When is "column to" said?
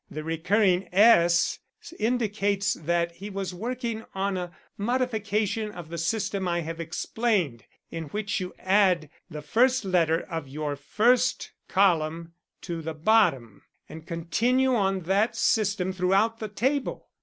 11.67-12.81